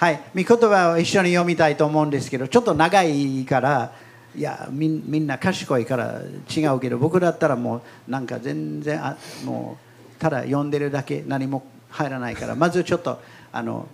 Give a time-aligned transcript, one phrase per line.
[0.00, 3.92] はい、御言葉を一緒に読みたいと思うんですけど、ちょっと長いから、
[4.34, 6.22] いやみんみんな賢いから
[6.56, 9.76] 違うけど、僕だったらもうなんか全然あも
[10.16, 13.20] うただ読んでるだけ何も入らないから、まずちょっと
[13.52, 13.88] あの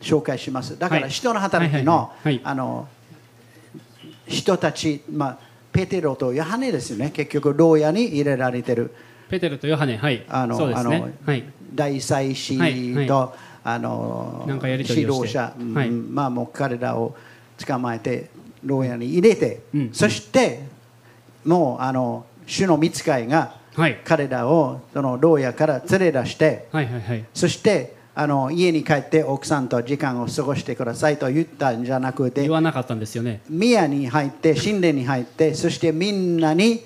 [0.00, 0.78] 紹介します。
[0.78, 2.12] だからはい人の働きはいの
[2.44, 2.88] あの
[4.28, 5.38] 人たち、まあ、
[5.72, 8.94] ペテロとヨハネですよね、結局牢屋に入れられてる。
[9.28, 10.24] ペテロとヨハネ、はい。
[10.28, 11.10] あのあの。
[11.26, 11.44] はい。
[11.74, 13.34] 大祭司と、はいは
[13.74, 15.90] あの指導者、うんはい。
[15.90, 17.14] まあもう彼らを
[17.64, 18.30] 捕まえて
[18.64, 19.90] 牢屋に入れて、うん。
[19.92, 20.62] そして
[21.44, 24.00] もうあの主の見つかいがはい。
[24.04, 27.24] 彼らをその牢屋から連れ出してはいはいはい。
[27.34, 33.42] そしてあの家に帰って奥さんと時間を過ごしてくださいと言ったんじゃなくて言わなかったんですよね。
[33.48, 36.82] 宮に入って神殿に入ってそしてみんなに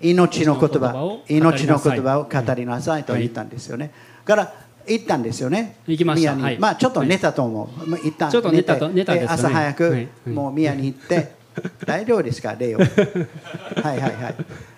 [0.00, 3.90] 命の言葉命の言葉を語りなさいと言ったんですよね、
[4.24, 4.54] から
[4.90, 5.76] 行ったんですよね。
[5.86, 6.34] 行きました。
[6.34, 6.58] はい。
[6.58, 9.34] まあちょっと寝たと思う、まあ、一旦ちょっと寝たとて寝たですよね。
[9.34, 9.92] 朝早く、はい。
[9.92, 10.08] はい。
[10.30, 11.32] もう宮に行って
[11.84, 12.88] 大丈夫ですかレイをはい
[13.82, 14.12] はいはい。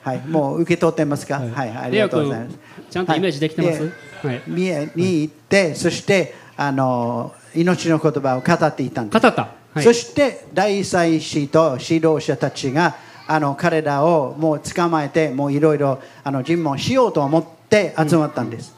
[0.02, 0.18] はい。
[0.28, 1.38] もう受け取ってますか？
[1.38, 2.58] はい、はい、ありがとうございます。
[2.90, 3.82] ちゃんとイメージできてます？
[3.82, 4.42] はいはい。
[4.46, 9.22] 宮に行ってそしてあの命の言葉を語っていったんです。
[9.22, 9.42] 語った。
[9.74, 9.82] はい。
[9.82, 18.74] そして大祭司と指導者たちがあの彼らをもう捕まえてもういろいろあの尋問しようと思って集まったんです、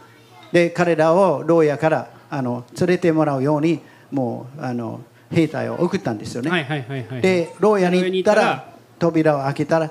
[0.52, 5.00] で彼らを牢屋からあの連れてもらうようにもうあの
[5.30, 7.22] 兵隊を送ったんですよね、はいはいはいはい。
[7.22, 9.90] で牢屋に行ったら扉を開けたら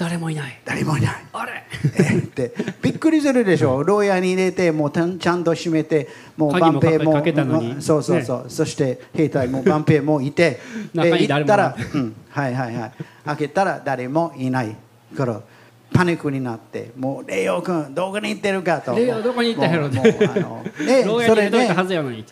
[0.00, 0.58] 誰もいない。
[0.64, 1.14] 誰もいない。
[1.30, 1.62] あれ。
[1.98, 3.82] えってびっくりするでしょ。
[3.84, 10.58] 牢屋に入れてもうちゃんと閉めてもう鍵も万平もそうそうそう、そして兵隊も万平もいて
[10.94, 12.92] で行ったら、うん、はいはいはい。
[13.26, 14.74] 開けたら誰もいない
[15.14, 15.42] から
[15.92, 21.68] パニックになってもうレイオ君どこに行ってるかとレイオどこに行ったんやろもうもうあのでそれで。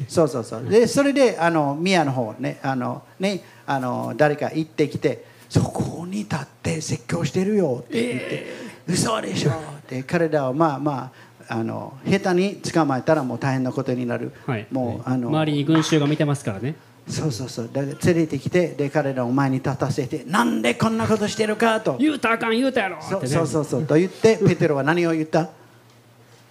[0.09, 8.47] そうそうそうでそれであの宮の方ねあのねあの誰か行ってきてそこに立って説教してるよって言って、
[8.87, 9.55] 嘘でしょっ
[9.87, 11.13] て彼らをまあま
[11.49, 14.67] ああの下手に捕まえたらもう大変なことになる、はい。
[14.71, 16.77] もうあの周りに群衆が見てますからね。
[17.09, 23.27] そうそうそうだ連れてきてで彼らを前に立たせてなんでこんなことしてるかと言うたらあかん言うたやろってね。
[23.27, 25.49] そうそうそうと言ってペテロは何を言った？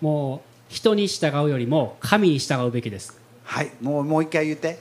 [0.01, 3.19] もう人に従うよりも神に従うべきです。
[3.43, 4.79] はいもうもう一回言って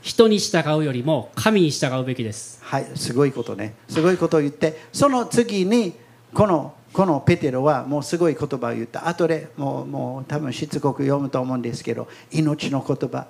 [0.00, 2.60] 人に従うよりも神に従うべきです。
[2.62, 3.74] はい、すごいことね。
[3.88, 5.92] すごいことを言って、その次に、
[6.32, 9.08] この、このペテロはもうすごい言葉を言った。
[9.08, 13.26] 後でもう、もう多分しつこく読むと思うんですけど、命の言葉。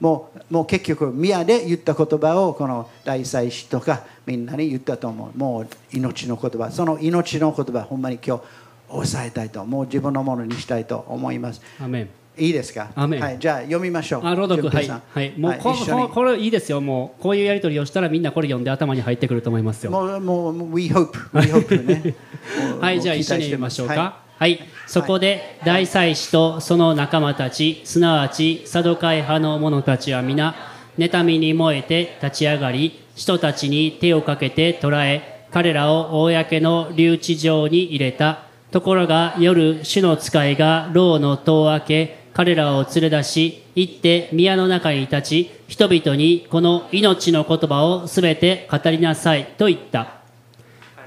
[0.00, 5.38] もう、もう結局、宮で言った言葉を、この大祭司とかみんなに言ったと思う。
[5.38, 6.70] もう命の言葉。
[6.70, 8.42] その命の言葉、ほんまに今日、
[8.90, 11.60] 抑えたいと、もう自分のものにしたいと思います。
[11.82, 12.08] アメン。
[12.40, 12.90] いいですか？
[12.94, 14.22] アメンはい、じゃあ読みましょう。
[14.24, 16.80] あ、朗読、はい、はい、もう、こ一緒にここれいいですよ。
[16.80, 19.90] もう、こういうやり取りをしたら、みんなこれ読んで頭に入ってくると思いますよ。
[19.90, 22.14] もう、もう、We hope, we hope ね。
[22.80, 23.94] はい、じゃあ一緒に読みましょうか。
[23.94, 30.54] ははい、そこで大祭司とその仲間たち、すなわちサドカイ派の者たちは皆、
[30.96, 38.44] 妬みに燃えて立ち上がり、人たちに手をかけて捕らえ、彼らを公の留置場に入れた。
[38.70, 50.17] ところが夜、主の使いが牢の戸を開け、彼らを連れ出し、行って宮の中に立ち、人々にこの命の言葉をすべて語りなさいと言った。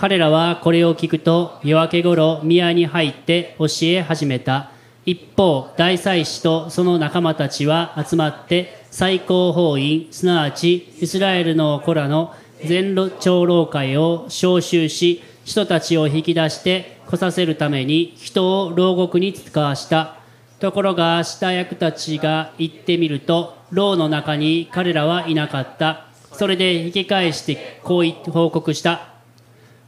[0.01, 4.71] 彼らはこれを聞くと夜明け頃宮に入って教え始めた。
[5.05, 12.33] 一方大祭司とその仲間たちは集まって最高法院すなわちイスラエルの子らの
[12.65, 20.15] 全長老会を招集し人たちを引き出して来させるために人を牢獄に使わした。
[20.59, 26.07] ところが下役たちが行ってみると牢の中に彼らはいなかった。
[26.31, 29.10] それで引き返してこう報告した。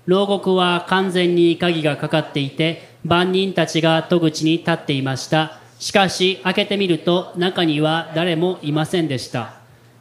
[0.05, 5.59] 牢獄は完全に鍵がかかっていて万人たちが戸口に立っていました。
[5.79, 9.55] しかし開けてみると中には誰もいませんでした。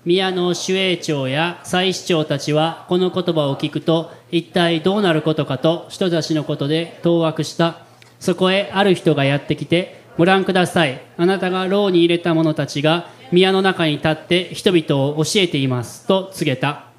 [0.04, 7.84] 宮の守衛長や祭司長たちはこの言葉を聞くと一体どうなることかと人たちのことで当惑した。
[8.18, 11.00] そこへある人がやってきてご覧ください。
[11.16, 16.06] あなたが牢に入れた者たちが宮の中に立って人々を教えています。
[16.06, 16.91] と告げた。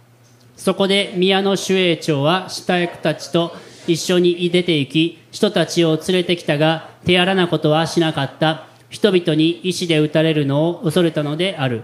[0.55, 3.55] そこで宮の守衛長は下役たちと
[3.87, 8.67] 一緒に出て行き、人たちを連れてきたが、手荒なことはしなかった。
[8.89, 11.83] 人々に石で撃たれるのを恐れたのである。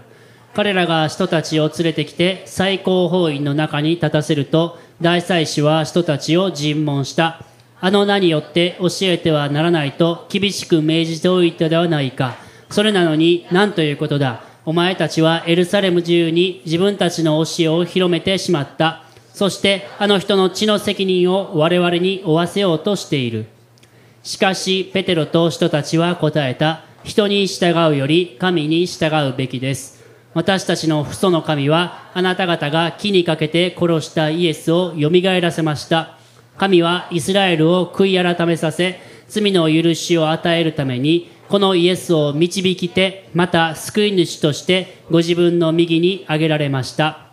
[0.54, 7.44] 彼らが人たちを連れてきて、最高法院の中に立たせると、大祭司は人たちを尋問した。
[7.80, 12.36] あの名によって教えてはならないと厳しく命じておいたではないか。
[12.68, 14.49] それなのに何ということだ。
[14.70, 19.02] お前たちはエルサレム中に自分たちの教えを広めてしまった。
[19.34, 23.46] そしてあの人の血の責任を我々に負わせようとしている。
[24.22, 26.84] しかしペテロと人たちは答えた。
[27.02, 30.04] 人に従うより神に従うべきです。
[30.34, 36.16] 私たちの父祖の神はあなた方が木にかけて殺したイエスをよみがえらせました。
[36.58, 47.26] 神はイスラエルを悔い改めさせ罪の許しを与えるためにこのイエスを導きてまた救い主としてご自分の右に挙げられました。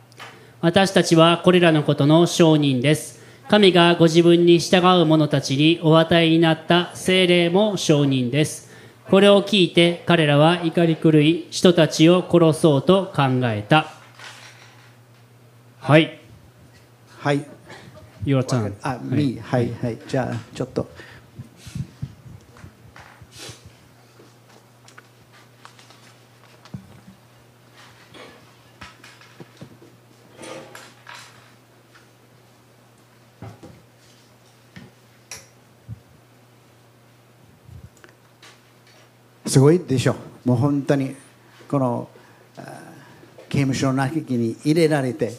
[0.59, 3.21] 私たちはこれらのことの証人です。
[3.47, 8.71] 神がご自分に従う者たちにお与えになった精霊も証人です。
[9.07, 13.85] これを聞いて彼らは怒り狂い人たちを殺そうと考えた。
[15.79, 16.19] はい。
[17.19, 17.45] はい。
[18.25, 20.89] Your turn あ、み、はい、はい、じゃあ、ちょっと。
[39.57, 40.15] すごいでしょ。
[40.45, 41.15] もう本当に
[41.67, 42.07] この
[43.49, 45.33] 刑務所の中に入れられて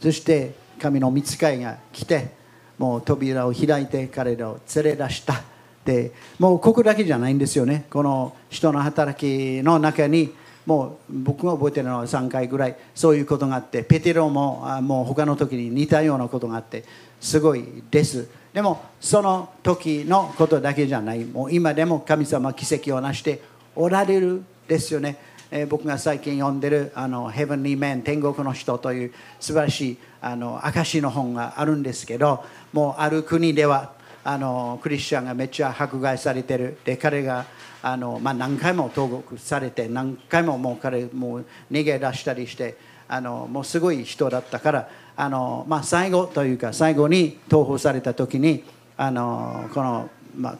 [0.00, 2.34] そして神の見つかいが来て
[2.76, 5.42] もう扉を開いて彼らを連れ出した。
[5.82, 7.86] でもうここだけじゃないんですよね。
[7.88, 10.34] この人の働きの中に
[10.66, 16.84] もう僕が覚えてるのは3回ぐらいそういうことがあってペテロももう他の時に似たようなことがあって
[17.18, 18.28] すごいです。
[18.52, 21.24] でもその時のことだけじゃない。
[21.24, 25.16] もう今でも神様奇跡をなしておられるですよね、
[25.50, 32.42] えー僕が最近読んでる「あの Heavenly Man 天国の人」という素晴らしいあの証の本があるんですけど
[32.72, 33.92] もうある国では
[34.24, 36.78] あのクリスチャンがめっちゃ迫害されてる。
[36.84, 37.44] で彼が
[37.82, 42.76] あの、まあ、何回も投獄されて何回ももう彼もう逃げ出したりして
[43.06, 48.64] あのもうすごい人だったからあの、まあ、最後というか最後に投稿された時に
[48.96, 50.58] あのこの、まあ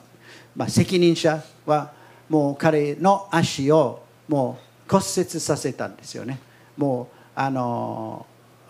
[0.55, 1.91] まあ、責任者は
[2.29, 4.57] もう彼の足をも
[4.87, 6.39] う骨折させたんですよね。
[6.77, 8.25] もうあの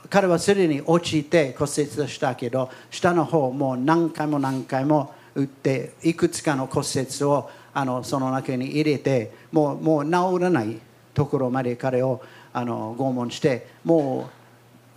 [0.10, 10.80] 彼はすでに落ちて骨折したけど下の方もう何回も何回も打っていくつかの骨折をあのその中に入れてもうもう治らない
[11.14, 12.22] ところまで彼を
[12.54, 14.45] あの拷問してもう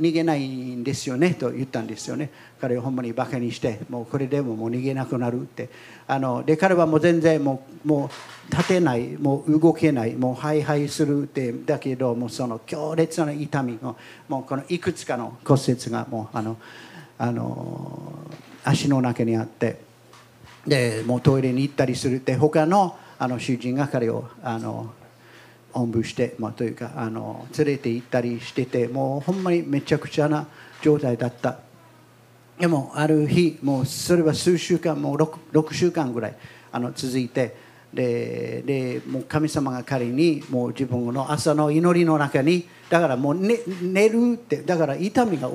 [0.00, 2.30] 逃げないんですよねと言ったんですよね。
[2.60, 5.68] 彼をほんまにバカにしてもうこれでももう逃げなくなるって。
[6.06, 13.94] あので彼はもう全然もうもう立てないもう動けないもうハイハイするってだけどもうその強烈な痛みが
[14.28, 16.56] もうこのいくつかの骨折がもうあの
[17.18, 18.12] あの
[18.64, 19.80] 足の中にあって
[20.66, 24.92] でもうトイレに行ったりするって他のあの主人が彼をあの
[25.72, 30.46] おんぶして、まあ、というかあの連れて行ったりしててもうほんまにめちゃくちゃな
[30.82, 31.58] 状態だった。
[32.58, 36.36] でもある日もうそれは数週間もう 6, 6週間ぐらい
[36.72, 37.56] あの続いて
[37.94, 45.48] ででもう神様が彼にもう自分の朝の祈りの中にだからもう寝寝るってだから痛みが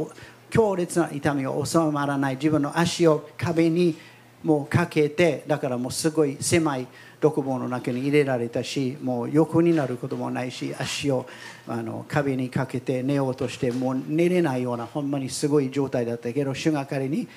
[0.49, 3.97] 強烈な痛みが収まらない自分の足を壁に
[4.43, 6.87] もうかけてだからもうすごい狭い
[7.23, 11.25] 独房の中に入れられたしもう横になることもないし足を
[11.65, 17.29] あの壁にかけて寝ようとしてもう寝れないようなほんまにすごい状態だったけど主が彼に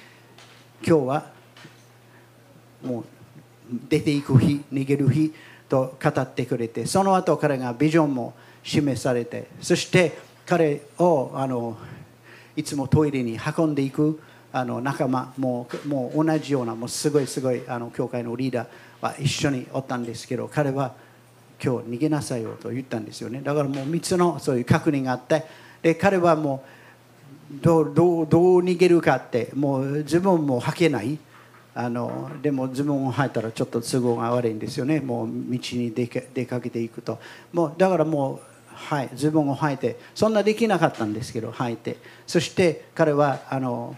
[0.85, 1.31] 今日は
[2.83, 3.05] もう
[3.89, 5.33] 出ていく日逃げる日
[5.69, 8.35] と語ってくれてその後彼がビジョンも
[8.65, 11.79] 示されてそして彼をあの
[12.57, 14.21] いつもトイレに運んでいく
[14.53, 18.69] あの仲間ももう同じようなもうすごいすごいあの教会のリーダー
[19.01, 20.95] は一緒におったんですけど彼は
[21.63, 23.41] 今日逃げなさいよと言ったんですよね。
[23.43, 25.45] だからもう3つのそういう確認があって
[25.83, 26.65] で彼はも
[27.53, 31.19] うどうどうどう逃げるかってもうズボンも履けない。
[31.79, 35.01] あのでもズボンを履いたらちょっと都合が悪いんですよね。
[35.01, 37.19] もう道に出か出かけていくと。
[37.53, 38.41] もうだからもう
[38.77, 41.97] はい、ズボンを履いてそんなできなかったんですけど履いて。
[42.27, 43.97] そして彼はあの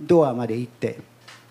[0.00, 0.98] ドアまで行って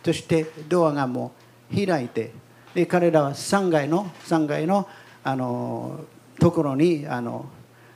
[0.04, 1.32] そしてドアがも
[1.74, 2.32] う開いて
[2.76, 4.88] で彼らは3階の3階の
[5.24, 6.02] あの
[6.40, 7.46] ところにあの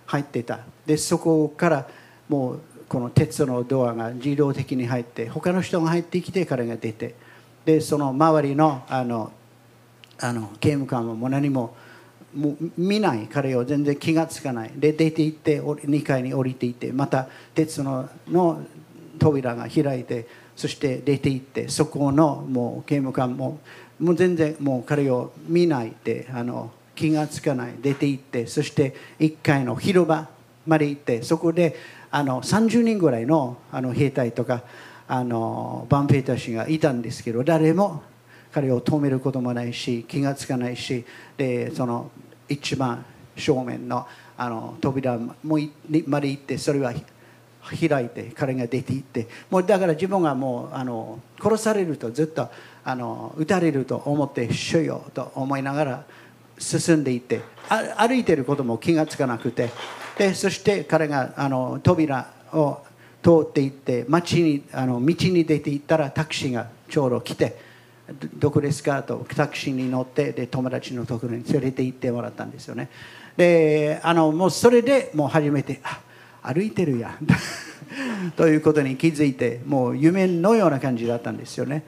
[0.05, 0.62] 入ってた。
[0.86, 1.88] でそこから
[2.27, 7.13] もうこの鉄のドアが自動的に入って他の人が入ってきて彼が出て。
[7.65, 9.31] でその周りのあの
[10.17, 11.75] あの刑務官も何も
[12.33, 13.27] もう見ない。
[13.27, 14.71] 彼を全然気がつかない。
[14.75, 18.63] で出て行って2階に降りていってまた鉄のの
[19.19, 23.59] 扉が開いてそして出て行ってそこのもう刑務官も
[24.00, 30.27] もう全然もう彼を見ないであの気がつかない出て行ってそして1階の広場
[30.65, 31.75] まで行ってそこで
[32.12, 34.63] あの30人ぐらいのあの兵隊とか
[35.08, 38.03] あのバンペーター氏がいたんですけど誰も
[38.51, 41.06] 彼を止めることもないし気がつかないし
[41.38, 42.12] でその
[42.48, 46.94] 一番正面のあの扉まで行ってそれは
[47.75, 52.49] 開いて彼が出て行ってもうだから自分がもうあの殺されるとずっと
[52.83, 56.03] あの撃たれると思ってしよよと思いながら
[56.57, 57.41] 進んでいって
[57.97, 59.69] 歩いてることも気がつかなくて
[60.17, 62.79] でそして彼があの扉を
[63.23, 67.57] 通っていって街にあの道に出て行ったらタクシーがちょうど来て
[68.35, 72.89] 「どこですか?」とタクシーに乗ってで友達のところに連れて行ってもらったんですよね
[73.38, 75.99] であのもうそれでもう初めてあ
[76.41, 77.17] 歩いてるや。
[78.36, 81.84] ということに気づいてもう夢のような感じだったんですよね。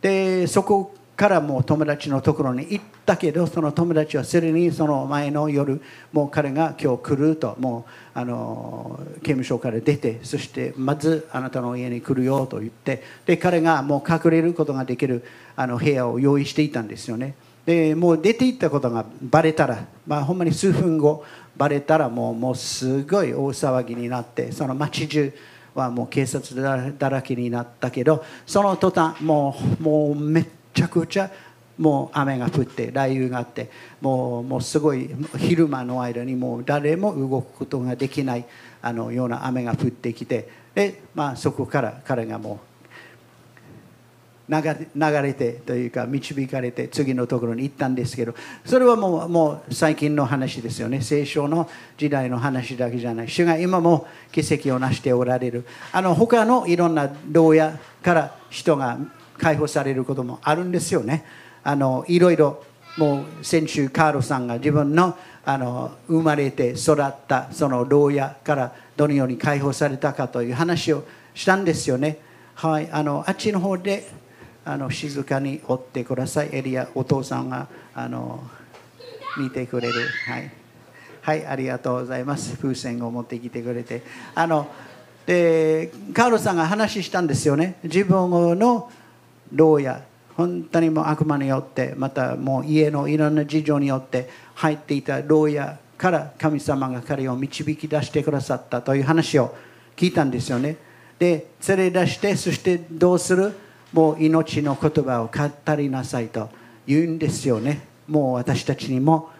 [0.00, 15.24] でそこからもう友達のところに行ったけどその友達はすでにその前の夜もう彼が今日来るともうあの刑務所から出てそしてまずあなたの家に来るよと言ってで彼がもう隠れることができる
[15.56, 17.34] あの部屋を用意していたんですよね。
[17.66, 21.24] でもう出て行ったことがバレたら、まあ、ほんまに数分後
[21.58, 25.34] バレたらもうもうすごい大騒ぎになってその街中
[25.74, 26.60] はもう警察
[26.98, 31.30] だらけになったけどその途端もうもうめっちゃくちゃ
[31.76, 38.44] もう雨が降って雷雨があってもうもうすごい昼間の間にもう誰も動くことができない
[38.80, 42.67] あのような雨が降ってきてで、まあ、そこから彼がもう
[44.48, 51.02] 流れてというか導かれて次のところに行ったんですけどそれはもうもう最近の話ですよね。
[51.02, 53.28] 聖書の時代の話だけじゃない。
[53.28, 55.64] 主が今も奇跡を成しておられる。
[55.92, 58.98] あの他のいろんな牢屋から人が
[59.36, 61.24] 解放されることもあるんですよね。
[61.62, 62.64] あのいろいろ
[62.96, 72.18] もう先週カールさんが自分のあの生まれて育ったその牢屋からどのように解放されたかという話をしたんですよね。
[72.54, 74.08] はいあのあっちの方で
[74.68, 76.50] あの静かに追ってください。
[76.52, 78.44] エリア、お父さんがあの
[79.38, 79.94] 見てくれる。
[80.26, 80.52] はい。
[81.22, 82.54] はい、ありがとうございます。
[82.58, 84.02] 風船を持ってきてくれて。
[84.34, 84.68] あの
[85.24, 87.78] でカールさんが話したんですよね。
[87.82, 88.90] 自分の
[89.52, 90.02] 牢屋、
[90.36, 99.56] 本当にもう悪魔によって、またもう家のいろんな事情によって入っていた牢屋から神様が彼を導き出してくださったという話を
[99.96, 100.76] 聞いたんですよね。
[101.18, 103.54] で、連れ出して、そしてどうする？
[103.92, 106.48] もう命の言葉を語りなさいと
[106.86, 107.86] 言うんですよね。
[108.06, 109.30] もう私たちにも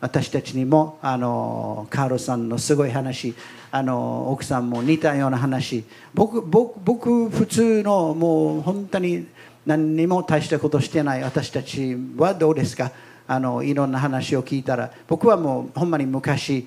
[0.00, 3.34] 私たちにもあのカールさんのすごい話
[3.70, 5.84] あの奥さんも似たような話。
[6.12, 9.26] 僕僕僕普通のもう本当に
[9.64, 12.90] 何にも大したことしてない私たちはどうですか？
[13.28, 16.66] あのいろんな話を聞いたら僕はもうほんまに昔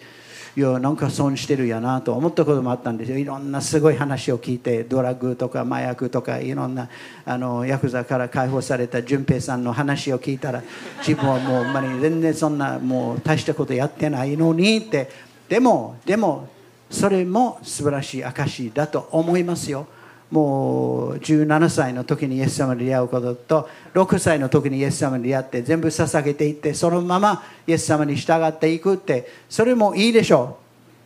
[0.58, 6.88] いやなんか損してるやなと思ったこともあったんですよいろんなすごい話を聞いてドラッグとか麻薬とかいろんな
[7.26, 10.64] あのヤクザから解放された淳平さんの話を聞いたら
[11.00, 15.10] 自分はもう、まに全然そんなもう大したことやってないのにって
[15.50, 16.48] でもでも
[16.90, 19.88] それも素晴らしい証だと思いますよ。
[20.36, 30.58] もう17歳の時にイエス様に出会うことと6歳の時にイエス様に出会って全部捧げていってそのままイエス様に従っていくってそれもいいでしょ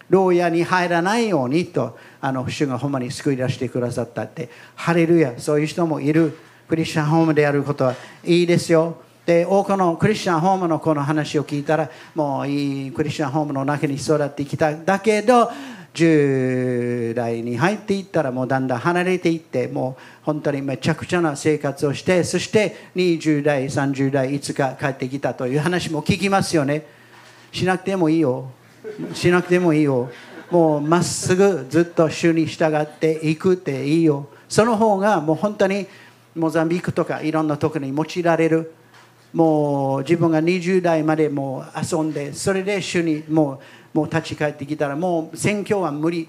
[0.10, 0.14] う。
[0.14, 4.50] 牢屋に入らないようにとあの主がほんまに救い出してくださったって。
[4.74, 6.36] ハレルヤそういう人もいる。
[6.68, 8.98] クリスチャンホームでやることはいいですよ。
[9.28, 15.52] で多くのクリスチャンホームのこの話を聞いたらもういいクリスチャンホームの中に育ってきただけど
[15.94, 26.86] 10代に入っていったらもうだんだん離れていってもう本当にめちゃくちゃな生活をしてそして20代30代いつか帰ってきたという話も聞きますよね。
[27.52, 28.52] しなくてもいいよ。
[29.14, 30.10] しなくてもいいよ。
[30.52, 34.28] もうまっすぐずっと主に従っていくっていいよ。
[34.48, 35.88] その方がもう本当に
[36.36, 38.74] モザンビークとかいろんなところに用いられる。
[39.34, 43.62] もう自分が20代までもう遊んでそれで主にも
[43.94, 46.28] うもう立ち返ってきたらもう選挙は無理。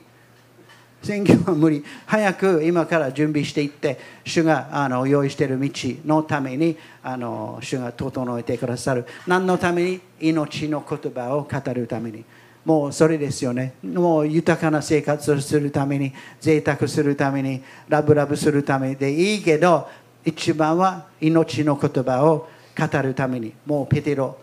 [1.02, 1.84] 選挙は無理。
[2.06, 5.70] 早く今から準備していって主があの用意している道
[6.04, 9.06] のためにあの主が整えてくださる。
[9.26, 10.00] 何のために？
[10.20, 12.24] 命の言葉を語るために。
[12.64, 13.72] もうそれですよね。
[13.82, 19.88] もう豊かな生活をするために贅沢するためにラブラブするためでいいけど
[20.24, 23.54] 一番は命の言葉を語るために。
[23.64, 24.36] もうペテロ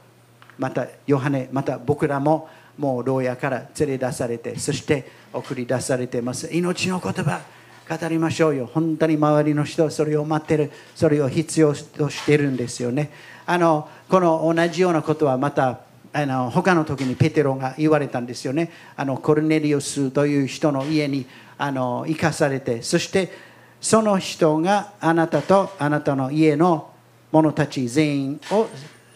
[0.57, 6.49] またヨハネまた僕らももう牢屋から連れ出されてそして送り出されてます。
[6.53, 7.41] 命の言葉
[7.89, 8.69] 語りましょうよ。
[8.71, 10.71] 本当に周りの人はそれを待ってる。
[10.93, 13.11] それを必要としてるんですよね。
[13.45, 15.81] あのこの同じようなことはまた
[16.11, 18.71] あの他の時にペテロが言われたんですよね。
[18.95, 21.25] あのコルネリオスという人の家に
[21.57, 23.31] あの生かされてそして
[23.79, 26.91] その人があなたとあなたの家の
[27.31, 28.67] 者たち全員を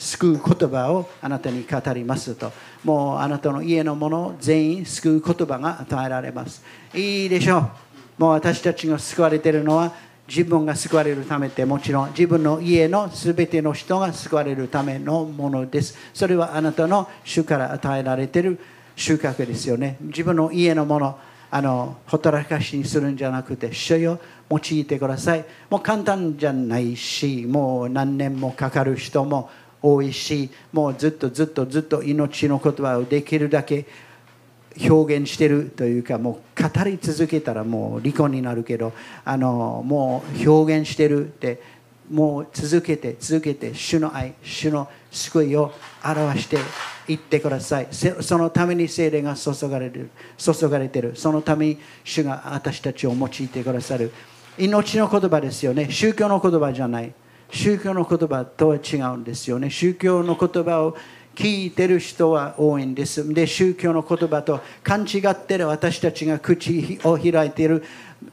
[0.01, 2.51] 救う言葉をあなたに語りますと。
[2.83, 6.63] もうあなたの家の者全員救う言葉が与えられます。
[6.95, 7.69] いいでしょう。
[8.17, 9.93] もう私たちが救われているのは
[10.27, 15.95] 自分が救われるためってもちろん自分の家の全ての人が救われるためのものです。
[16.15, 18.59] それはあなたの主から与えられている
[18.95, 19.97] 収穫ですよね。
[20.01, 21.19] 自分の家のもの
[21.53, 25.45] あのほったらかしにするんじゃなくて主よ用いてください。
[25.69, 29.49] もう簡単じゃないしもう何年もかかる人も
[29.81, 33.85] 多いしもうずっとずっとずっと命の言葉をできるだけ
[34.87, 38.93] 表現してるというかもう語り続けたらもう離婚になるけど
[39.25, 41.61] あのもう表現してるって
[42.09, 45.73] もう続けて続けて主の愛主の救いを
[46.03, 46.57] 表して
[47.07, 47.87] いってください。
[47.91, 51.13] そのために精霊が注がれる注がれてる。
[51.15, 54.11] そのために主が私たちを用いてくださる。
[54.57, 55.89] 命の言葉ですよね。
[55.89, 57.13] 宗教の言葉じゃない。
[57.51, 60.95] 宗教の言葉とは違うんですよね宗教の言葉を
[61.35, 63.33] 聞いてる人は多いんです。
[63.33, 67.83] で、宗教の言葉と勘違ってる私たちが口を開いている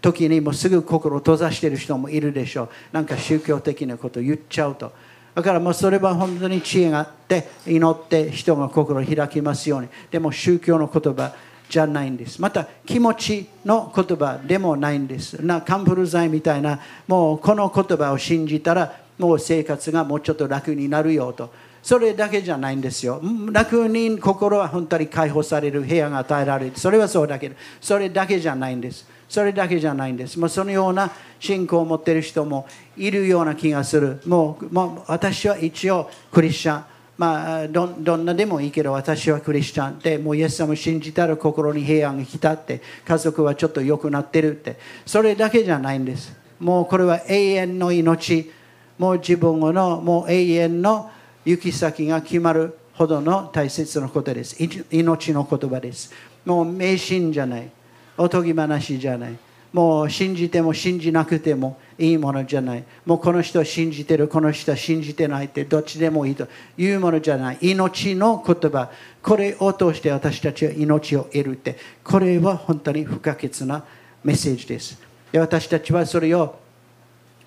[0.01, 2.69] 時にもすぐ心を閉ざしている人もいるでしょう。
[2.93, 4.93] なんか宗教的なことを言っちゃうと。
[5.35, 9.89] だからもうそれは本当に知恵があって祈って人が心を開きますように。
[10.11, 11.33] でも宗教の言葉
[11.69, 12.43] じゃないんです。
[12.43, 15.35] また気持ちの言葉でもないんです。
[15.35, 21.51] なカンプル剤みたいなもうこの言葉を信じたらもう生活がもうちょっと楽になるよと。
[21.83, 23.21] それだけじゃないんですよ。
[23.53, 26.73] 楽に心は本当に解放される部屋が与えられる。
[26.77, 29.07] それはそうだけど、それだけじゃないんです。
[29.29, 30.39] それだけじゃないんです。
[30.39, 34.21] もうそのような信仰を持っている人もいるような気がする。
[34.27, 36.85] もうもう私は一応クリスチャン。
[37.19, 48.53] まあど、どんなでもいいけど私はクリスチャンでもうイエス様を信じたら心に平安が来たって家族はちょっと良くなってるってそれだけじゃないんですもうこれは永遠の命
[48.99, 51.11] もう自分のもう永遠の
[51.45, 54.57] 行き先が決まるほどの大切なことです。
[54.91, 56.13] 命の言葉です。
[56.45, 57.71] もう迷信じゃない。
[58.17, 59.39] おとぎ話じゃない。
[59.73, 62.85] もう信じても信じなくてもいいものじゃない。
[63.05, 67.59] もうこの人は信じてる、この人は信じてないってどっちでもいいというものじゃない。
[67.61, 68.91] 命の言葉。
[69.23, 71.77] これを通して私たちは命を得るって。
[72.03, 73.85] これは本当に不可欠な
[74.25, 74.99] メッセージです。
[75.31, 76.57] で私たちはそれを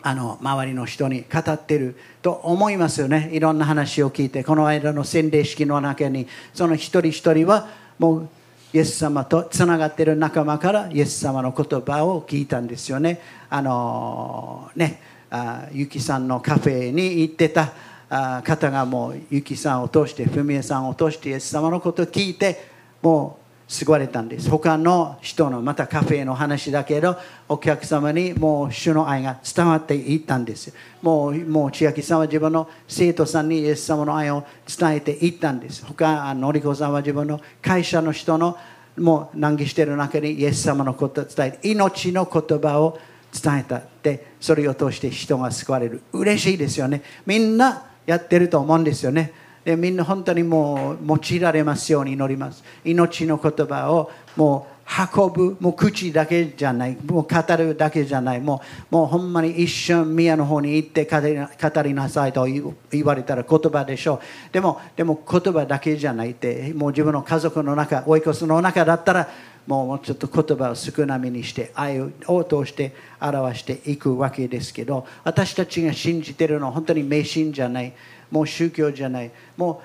[0.04, 3.30] あの周りの人に語ってると思いますよね。
[3.32, 8.30] いろんな話を聞いてこの間の洗礼式の中にその一人一人はもう
[8.74, 13.22] イエス様とつながっている仲間からイエス様の言葉を聞いたんですよね。
[13.50, 17.74] あのねあゆきさんのカフェに行ってた
[18.10, 22.70] あ方がもうゆきさんを通してふみえさんを通してイエス様のことを聞いて
[23.02, 23.41] もう
[23.72, 24.50] 救われたんです。
[24.50, 27.16] 他の人のまたカフェの話だけど
[27.48, 30.74] お客様にもう主の愛が伝わっていったんです。
[31.02, 35.86] もうもう千秋さんは自分の生徒さんにイエス様の愛を伝えていったんです。
[35.86, 38.58] 他のりこさんは自分の会社の人の
[38.98, 43.00] もう難儀している中にイエス様のことを伝えて命の言葉を
[43.34, 46.02] 伝えたってそれを通して人が救われる。
[46.12, 47.04] 嬉しいですよね。
[47.26, 49.32] みんなやってると思うんですよね。
[49.64, 52.64] でみんな本当にもう用いられますように祈ります。
[52.84, 54.72] 命の言葉をもう
[55.16, 64.54] 運ぶもう口だけじゃないもう語るだけじゃないもうもうほんまに一瞬宮の方に行って語りなさいと言われたら言葉でしょう。
[64.54, 69.30] でもでも言葉だけじゃないってもう自分の家族の中追い越すの中だったら
[69.68, 72.10] もうちょっと言葉を少なめにして愛を
[72.44, 77.94] 通して表していくわけですけど私たちが信じてるのは本当に迷信じゃない
[78.32, 79.82] もう宗教じゃないも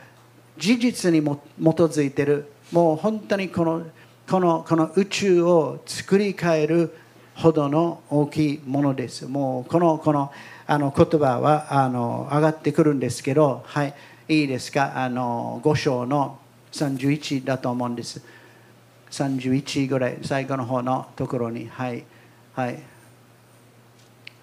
[0.56, 3.86] う事実にも基づいてるもう本当にこの
[4.28, 6.96] このこの宇宙を作り変える
[7.34, 9.26] ほどの大きいものです。
[9.26, 10.32] もうこのこの
[10.66, 13.94] あの言葉はあの上がってくるんですけどはい
[14.28, 14.94] いいですか？
[14.96, 16.38] あの5章の
[16.72, 18.20] 31だと思うんです。
[19.10, 22.04] 31ぐらい最後の方のところにはい
[22.56, 22.82] はい。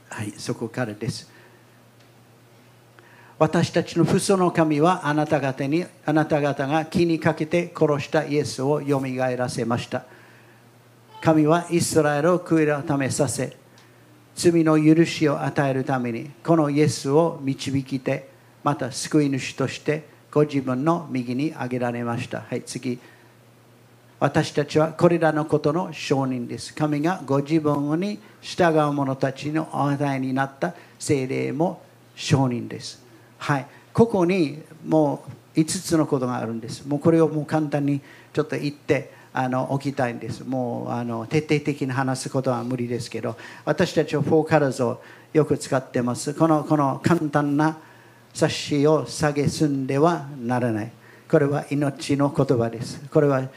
[0.09, 0.31] はい。
[0.37, 1.31] そこからです。
[3.39, 10.05] 私たちの父祖の神はあなた方にあなた方が気にかけて殺したイエスをよみがえらせました。
[11.21, 13.57] 神はイスラエルを悔い改めさせ
[14.35, 18.29] 罪の許しを与えるためにこのイエスを導きて
[18.63, 22.41] また救い主としてご自分の右に挙げられました。
[22.41, 22.99] はい次
[24.23, 26.73] 私たちはこれらのことの証人です。
[26.73, 31.81] 神がご自分に従う者たちのお与えになった精霊も
[32.15, 33.03] 証人です。
[33.37, 36.87] はい、ここにもう5つのことがあるんです。
[36.87, 37.99] もうこれをもう簡単に
[38.31, 40.45] ちょっと言ってあの置きたいんです。
[40.45, 45.01] もうあの徹底的に話すことは無理ですけど私たちはフォーカラーズを
[45.33, 46.33] よく使ってます。
[46.33, 47.77] このこの簡単な
[48.33, 50.91] 冊子を下げすんではならない。
[51.29, 53.01] これは命の言葉です。
[53.11, 53.49] これは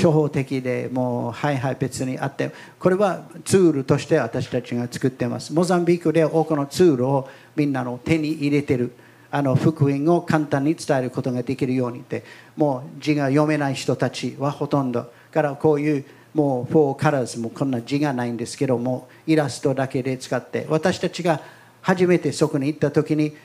[0.00, 5.52] 処方的でもうはいはい別にあってこれはツールとして私たちが作ってます。
[5.52, 8.92] モザンビークで多くのツールをみんなの手に入れてる。
[9.30, 12.22] あの福音を簡単に伝えることができるようにって
[12.54, 16.04] もう字が読めない人たちはほとんどからこういう
[16.34, 21.40] もう four colors もこんな字がないんですけどもイラストだけで使って私たちが
[21.82, 23.36] 初めてそこに行った時に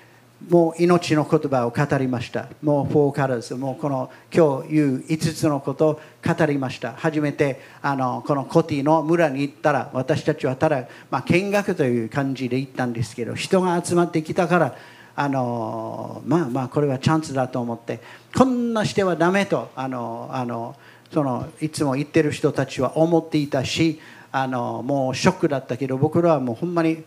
[0.48, 2.48] もう命の言葉を語りました。
[2.62, 3.56] もう four colors。
[3.56, 6.94] もうこの今日言う5つのことを語りました。
[6.94, 14.76] 初めてあのこのコティの村に行ったら私たちはただ、まあ、見学という感じで行ったんですけど人が集まってきたから
[15.16, 18.00] あのまあまあこれはチャンスだと思って
[18.34, 20.78] こんなしてはダメとあのあの
[21.14, 24.00] そのいつも言ってる人たちは思っていたし
[24.32, 27.04] あのもうショックだったけど僕らはもうほんまに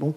[0.00, 0.14] もう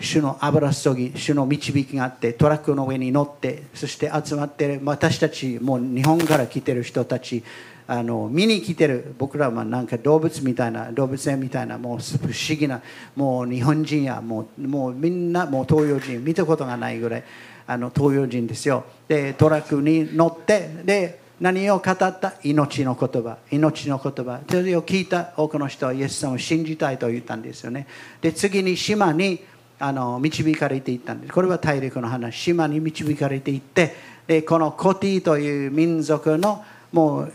[0.00, 7.42] 主の油注ぎ主の導きがあってトラックの上に乗ってそして集まってる私たちもう日本から来てる人たち
[7.86, 12.82] あの見に来てる僕らはなんか動物みたいな動物園みたいなもう不思議な
[13.16, 17.24] もう日本人やもうもうみんなもう東洋人見たことがないぐらい
[17.66, 18.84] あの東洋人ですよ。
[19.08, 22.34] でトラックに乗ってで何を語った？
[22.42, 24.40] 命の言葉命の言葉。
[24.50, 27.86] それを聞いた多くの人はイエス様を信じたいと言ったんですよね。
[28.20, 29.40] で次に島に
[29.80, 31.32] あの導かれていったんです。
[31.32, 32.36] これは大陸の話。
[32.36, 33.94] 島に導かれていって
[34.26, 37.32] でこのコティという民族のもう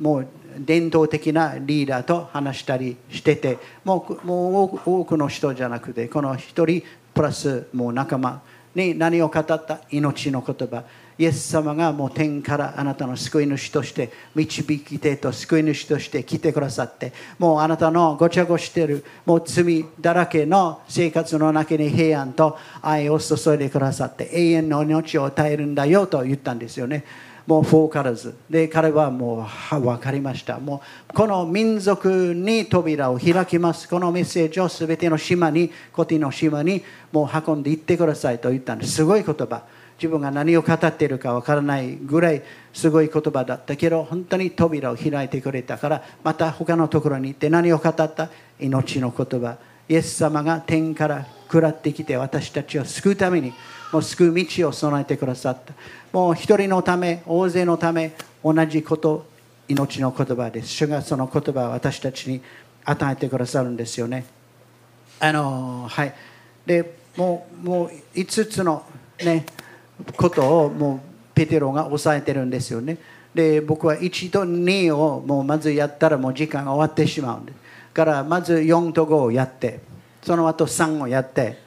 [0.00, 6.82] もう伝統的なリーダーと話したりしててもうもう多くの人じゃなくてこの一人
[7.14, 8.42] プラスもう仲間
[8.74, 9.80] に何を語った？
[9.90, 10.84] 命の言葉。
[11.18, 27.04] イエス様がもう天からあなたの救い主として導き手と救い主として来てくださってもうあなたのごちゃごしてるもう罪だらけの生活の中に平安と愛を注いでくださって永遠の命を与えるんだよと言ったんですよね。
[27.48, 28.36] もうフォーカラズ。
[28.50, 30.58] で彼はもう分かりました。
[30.58, 33.88] もうこの民族に扉を開きます。
[33.88, 38.96] このメッセージを全ての島にコティの島にもう運んでいってくださいと言ったんです。
[38.96, 39.62] すごい言葉。
[39.98, 48.30] 自分が何を語っているかわからないぐらいすごい言葉だったけど本当に扉を開いてくれたからまた他のところに行って何を語った？
[48.60, 49.58] 命の言葉
[49.88, 53.52] イエス様が天から下ってきて私たちを救うために
[53.92, 55.74] もう救う道を備えてくださった。
[56.12, 59.26] もう一人のため大勢のため同じこと
[59.66, 62.40] 命の言葉です主がその言葉を私たちに
[62.84, 64.26] 与えてくださるんですよね。
[65.20, 66.14] あのはい。
[66.64, 68.84] でもうもう5つの
[69.24, 69.46] ね
[70.16, 71.00] ことをもう
[71.34, 72.98] ペテロが抑えてるんですよね。
[73.34, 77.52] で僕は1と2をもうまずやったらもう時間が終わってしまうんで。
[77.52, 77.58] す
[77.98, 79.80] からまず4と5をやって
[80.22, 81.58] その後3をやって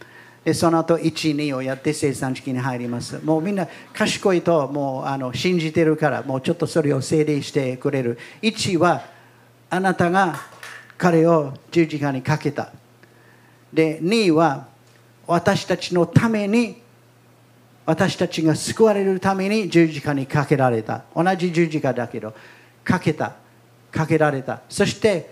[0.44, 3.20] でその後1、2をやって生産式に入ります。
[3.24, 8.17] もうみんな賢いともうあの信じてるからもうちょっとそれを整理してくれる。
[8.41, 9.04] 1は
[9.70, 10.36] あなたが
[10.98, 12.72] 彼を十字架にかけた。
[13.72, 14.67] で2は
[15.28, 16.81] 私たちのために
[17.86, 21.04] 私たちが救われるために十字架にかけられた。
[21.15, 22.34] 同じ十字架だけど
[22.84, 23.34] かけた。
[23.91, 24.62] かけられた。
[24.70, 25.32] そして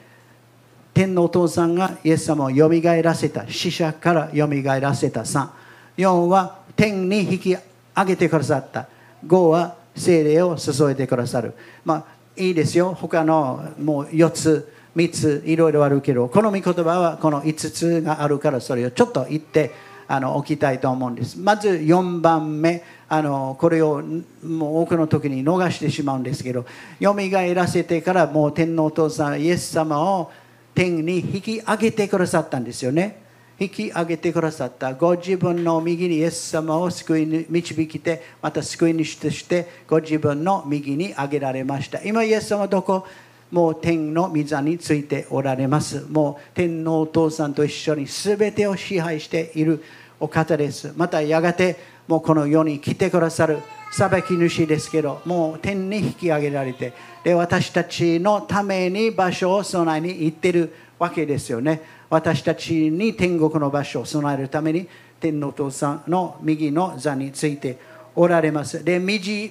[0.93, 3.47] 天のお父さんがイエス様をよみがえらせた。
[3.49, 5.21] 死者からよみがえらせた。
[5.21, 7.57] 34は天に引き
[7.95, 8.87] 上げてくださった。
[9.25, 11.53] 5は精霊を注いでくださる。
[11.85, 12.93] まあいいですよ。
[12.93, 19.71] 他のもう4つ3ついろいろあるけどこの御言葉はこの5つがあるからそれをちょっと言って
[20.11, 21.39] あの置きたいと思うんです。
[21.39, 24.01] まず4番目あのこれを
[24.43, 26.65] もう多くの時に逃してしまうんですけど
[26.99, 30.31] よみがえらせてからもう天皇お父さんイエス様を
[30.73, 33.21] 天に引き上げてくださったんですよね。
[33.59, 34.95] 引き上げてくださった。
[34.95, 42.01] ご自分の右にイエス様を救いに導きてまた救い主としてご自分の右に上げられました。
[42.01, 43.05] 今イエス様どこ？
[43.51, 46.05] もう天の御座についておられます。
[46.09, 49.83] もう天皇お父さんと一緒に全てを支配している
[50.19, 50.93] お方です。
[50.95, 53.59] またやがてもうこの世に来てくださる
[53.91, 61.81] 裁き主ですけどもう天に引き上げられてで私たちのために場所を備えに行ってるわけですよね。
[62.09, 64.87] 私たちに天国の場所を備えるために
[65.19, 67.77] 天のお父さんの右の座について
[68.15, 68.83] おられます。
[68.83, 69.49] で導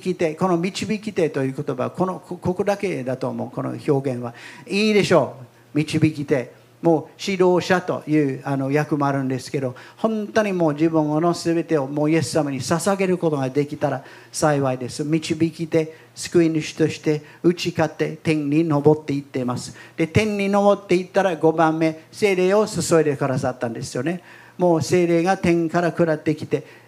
[0.00, 4.34] き手この導き手という言葉このここだけだと思うこの表現は。
[4.68, 5.36] いいでしょ
[5.74, 5.78] う。
[5.78, 15.04] 導き手もう指導者というあの役もあるんですけど本当にもう自分の全てをもうイエス様に捧げることができたら幸いです。
[15.04, 19.76] 導きで救い主として打ち勝って天に昇っていっています。
[19.96, 24.22] で天に昇っていったら5番目精霊を注いでくださったんですよね。
[24.56, 26.79] もう精霊が天から下ってきて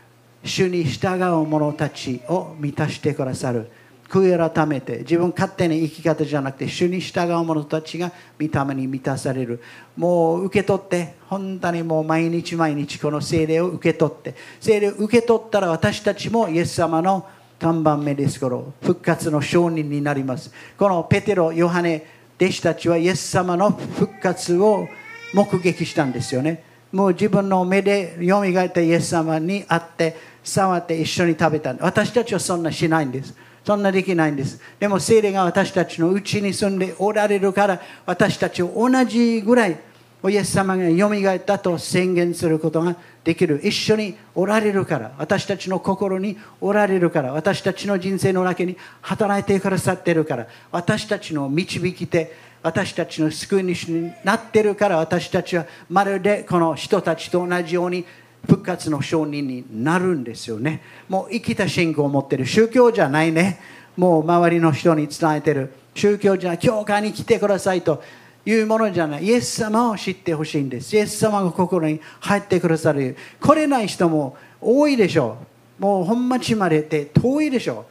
[0.44, 3.70] 主に従う者たちを満たしてくださる。
[4.08, 9.62] 悔い改めて自分勝手な生き方じゃなくて主に従う者たちが御霊に満たされる。
[9.96, 17.26] もう受け取って本当にもう毎日毎日この聖霊を受け取って聖霊を受け取ったら私たちもイエス様の
[17.58, 20.52] 看板目ですから復活の証人になります。
[20.76, 22.04] このペテロヨハネ
[22.38, 24.88] 弟子たちはイエス様の復活を
[25.32, 26.64] 目撃したんですよね。
[26.92, 31.74] もう自分の目でよみがえったイエス様に会って触って一緒に食べた。
[31.80, 33.34] 私たちはそんなしないんです。
[33.64, 34.60] そんなできないんです。
[34.78, 39.78] でも聖霊が私たちのうちに住んでおられるから私たちを同じぐらい
[40.24, 43.60] イエス様がよみがえったと宣言することができる。
[43.62, 58.04] 一緒におられるから私たちの心におられるから私たちの人生の中に働いてくださってるから私たちの導き手私たちの救い主になってるから私たちはまるでこの人たちと同じように
[58.46, 60.82] 復活の証人になるんですよね。
[61.08, 62.46] もう生きた信仰を持ってる。
[62.46, 63.60] 宗教じゃないね。
[63.96, 65.72] もう周りの人に伝えてる。
[65.94, 68.02] 宗教じゃない教会に来てくださいと
[68.44, 69.24] いうものじゃない。
[69.24, 70.96] イエス様を知ってほしいんです。
[70.96, 73.16] イエス様が心に入ってくださる。
[73.40, 75.36] 来れない人も多いでしょ
[75.78, 75.82] う。
[75.82, 77.86] もう本町までって遠いでしょ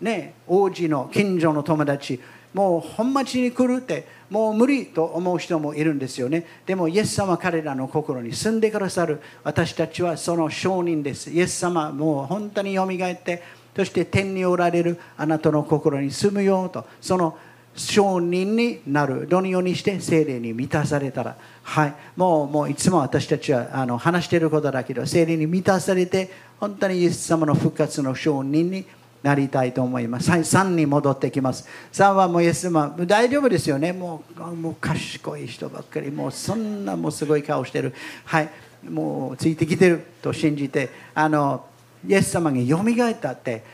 [0.00, 0.04] う。
[0.04, 0.34] ね。
[0.46, 2.20] 王子の近所の友達。
[2.56, 6.46] もう本町に来るってもう無理と思う人もいるんですよね。
[6.64, 9.20] でもイエス様は彼らの心に住んでくださる。
[9.44, 11.30] 私たちはその証人です。
[11.30, 13.42] イエス様もう本当によみがえって
[13.76, 14.98] そして天におられる。
[15.18, 16.86] あなたの心に住むよと。
[16.98, 17.36] その
[17.74, 19.28] 証人になる。
[19.28, 21.36] どのようにして精霊に満たされたら。
[21.62, 21.94] はい。
[22.16, 28.86] もうもういつも私たちはあの話していることだけど精霊に満たされて本当にイエス様の復活の証人に
[29.26, 30.30] なりたいと思います。
[30.30, 31.66] 3に戻ってきます。
[31.92, 33.92] 3はもうイエス様、大丈夫ですよね。
[33.92, 37.92] もうもう賢い人ばっかり、もうそんなもうすごい顔してる。
[38.24, 38.48] はい、
[38.88, 41.66] もうついてきてると信じて、あの
[42.06, 43.64] イエス様がよみがえったって、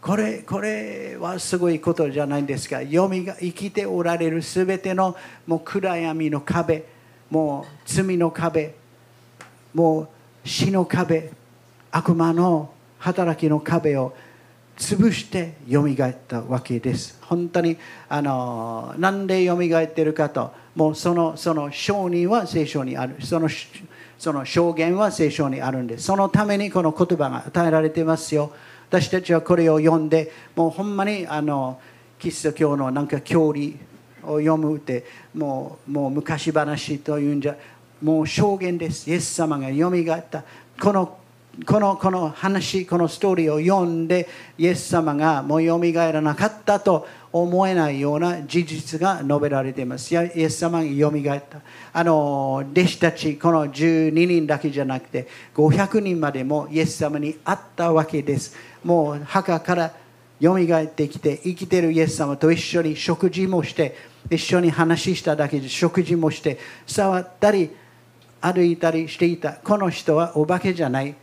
[0.00, 2.82] これこれはすごいことじゃないんですか。
[2.82, 5.14] よみが生きておられるすべての
[5.46, 6.84] もう暗闇の壁、
[7.30, 8.74] もう罪の壁、
[9.72, 10.08] もう
[10.44, 11.30] 死の壁、
[11.92, 14.16] 悪魔の働きの壁を
[14.76, 17.18] 潰してよみがえったわけです。
[17.22, 17.76] 本当に
[18.08, 23.16] あのなんでよみがえっているかともうそのその証人は聖書にある。
[23.20, 23.48] その
[24.18, 26.04] その証言は聖書にあるんです。
[26.04, 28.52] そのためにこの言葉が与えられてますよ。
[28.88, 31.80] 私たちはこれを読んでもうほんまにあの
[32.18, 33.78] キリスト教のなんか教理
[34.22, 37.56] を読むってもうもう昔話というんじゃ
[38.02, 39.10] もう証言です。
[39.10, 40.44] イエス様がよみがえった。
[40.80, 41.18] この
[41.64, 50.14] このこの話このストーリーを読んでイエス様がもうよみがえらなかったと思えないような事実が述べられています。
[50.14, 51.60] イエス様がよみがえった。
[51.94, 58.54] あの弟子たちこの12人だけじゃなくて500人までもイエス様に会ったわけです。
[58.84, 59.94] もう墓から
[60.38, 63.96] よみがえってきて生きてるイエス様と一緒に食事もして
[64.30, 67.70] 一緒に話しただけで食事もして触ったり
[68.42, 71.14] 歩いたりしていたこの人はお化けじゃない。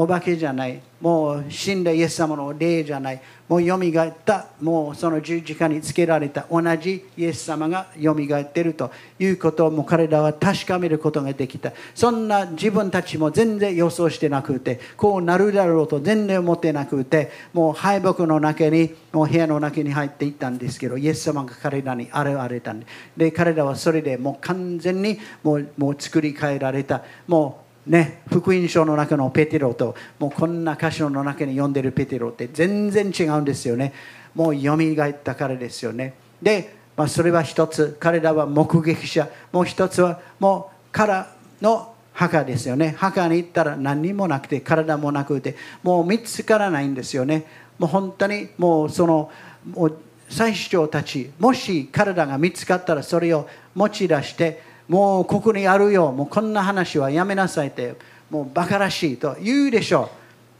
[0.00, 0.80] お化けじゃない。
[1.00, 3.20] もう死んだイエス様の霊じゃない。
[3.48, 4.46] もうよみがえった。
[4.60, 6.46] もうその十字架につけられた。
[6.48, 11.72] 同じイエス様がよみがえっているということをもう彼らは確かめることができた。
[11.96, 14.78] そんな自分たちも全然予想してなくて。
[14.96, 17.32] こうなるだろうと全然思ってなくて。
[17.52, 22.86] もう敗北の中にもう部屋の中に入っていったんですけどイエス様が彼らに現れたんで。
[23.16, 27.02] で彼らはそれでもう完全にもうもう作り変えられた。
[27.26, 33.94] もうね、福音書の中のペテロともうこんな箇所の中に読んでるペテロって全然違うんですよね。
[34.34, 36.14] もうよみがえったからですよね。
[36.40, 37.96] で、まあ、それは一つ。
[37.98, 39.28] 彼らは目撃者。
[39.52, 42.94] もう一つはもうからの墓ですよね。
[42.98, 47.46] 墓に行ったら何にもなくて体もなくてもう見つからないんですよね。
[47.78, 49.30] もう本当にもうその
[49.72, 49.98] もう
[50.28, 56.12] 最主張たちもし体が見つかったらそれを持ち出してもうここにあるよ。
[56.12, 57.96] もうこんな話はやめなさいって。
[58.30, 60.10] もうバカらしいと言うでしょ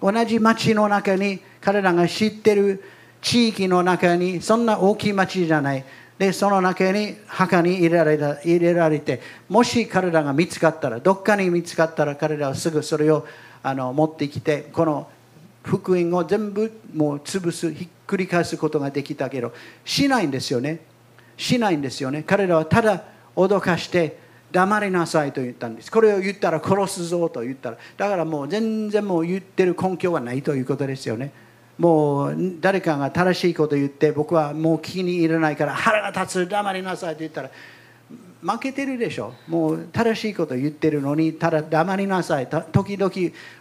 [0.01, 0.13] う。
[0.13, 2.83] 同じ町の中に彼らが知ってる
[3.21, 5.85] 地域の中にそんな大きい町じゃない。
[6.19, 13.25] でその中に墓に入れられた入れられてもし彼らが見つかったらどっかに見つかったら彼らはすぐそれを
[13.63, 15.09] あの持ってきてこの
[15.63, 19.53] 福音を全部もう潰すひっくり返すことができたけど
[19.85, 20.81] しないんですよね。
[21.37, 22.25] しないんですよね。
[22.27, 23.05] 彼らはただ
[23.39, 24.19] 脅かして
[24.51, 25.93] 黙りなさいと言ったんです。
[25.93, 31.33] これを言ったら殺すぞと言ったらだからもう全然もう言ってる根拠はないということですよね。
[31.79, 37.51] もう誰かが正しいこと言って僕はもう聞きに入れないから腹が立つ黙りなさいと言ったら
[38.41, 39.35] 負けてるでしょ。
[39.47, 42.49] もう正しいこと言ってるのにただ黙りなさい。
[42.49, 43.13] 時々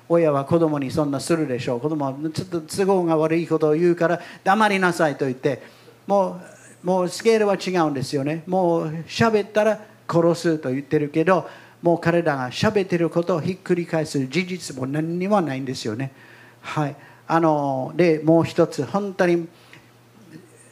[0.08, 1.80] 親は子供にそんなするでしょう。
[1.82, 5.62] 子供はちょっと都合が悪いことを言うから黙りなさいと言って
[6.08, 6.57] もう
[6.88, 8.44] もうスケールは違うんですよね。
[8.48, 9.78] もう喋ったら
[10.10, 11.46] 殺すと言ってるけど
[11.82, 16.14] もう彼らが喋ってることをひっくり返す事実も何にもないんですよね。
[16.62, 16.96] はい。
[17.28, 19.50] あのでもう一つ本当に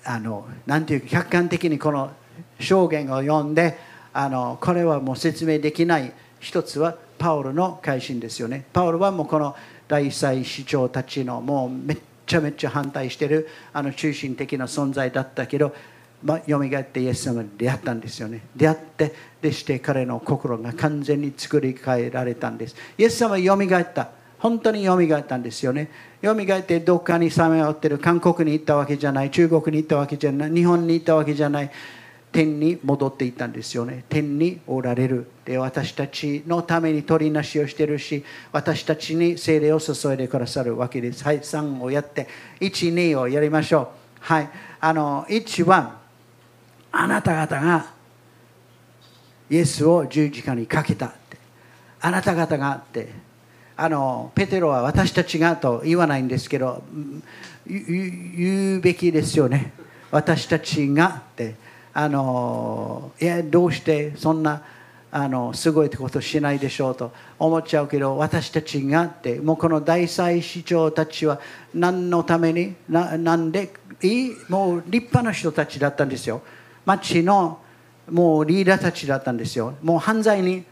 [0.06, 2.10] あのなんていうか客観的にこの
[2.62, 3.78] 証言を読んで
[4.14, 8.68] あのこれはもう説明できない一つはパウロの改心ですよね。
[8.72, 9.54] パウロはもうこの
[9.90, 15.76] 大祭司長たちのもうめっちゃめっちゃ反対してるあの中心的な存在だったけど
[16.26, 24.10] まあ、蘇ってイエス様に出会ったんですよね出会ってでして彼の心が完全に作り変えられたんですイエス様は蘇った
[24.46, 25.90] 本当に蘇ったんですよね。
[26.24, 31.72] 蘇ってどっかにさまよってる韓国に行ったわけじゃない中国に行ったわけじゃない日本に行ったわけじゃない
[32.32, 34.04] 天に戻っていったんですよね。
[34.08, 35.26] 天におられる。
[35.46, 41.24] で私たちのために取りなしをしてるし私たちに精霊を注いでくださるわけです。
[41.24, 42.28] はい、3をやって
[42.60, 43.88] 1、2をやりましょう。
[44.20, 46.05] はい、あの1は
[46.98, 47.88] あなた方が
[49.50, 51.38] イエスを十字架にかけたって。
[52.00, 53.10] あなた方がって。
[53.76, 56.82] あのペテロは私たちがと言わないんですけど
[57.68, 59.74] 言うべきですよね。
[60.10, 61.56] 私たちがって。
[61.94, 64.64] あのいやどうしてそんな
[65.12, 69.42] あのすごいってことしないでしょうと思っちゃうけど私たちがって。
[69.42, 71.42] もうこの大祭司長たちは
[71.74, 76.42] 何のためにななんでいいもう立派な人たちだったんですよ。
[76.86, 77.60] 町の
[78.10, 79.74] もうリーダーたちだったんですよ。
[79.82, 80.64] もう犯罪に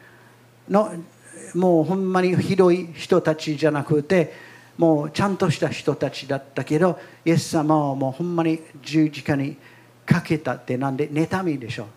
[0.69, 0.91] の
[1.55, 4.33] もうほんまにひどい人たちじゃなくて
[4.77, 9.57] もうちゃんとした人たちだったけどイエス様はもうほんまに十字架に
[10.05, 11.87] かけたってなんで妬みでしょ。